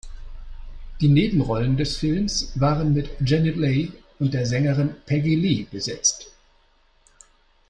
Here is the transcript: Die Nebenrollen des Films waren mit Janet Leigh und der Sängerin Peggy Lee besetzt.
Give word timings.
Die 0.99 1.09
Nebenrollen 1.09 1.77
des 1.77 1.97
Films 1.97 2.53
waren 2.59 2.91
mit 2.91 3.11
Janet 3.23 3.55
Leigh 3.55 3.91
und 4.17 4.33
der 4.33 4.47
Sängerin 4.47 4.95
Peggy 5.05 5.35
Lee 5.35 5.67
besetzt. 5.69 6.33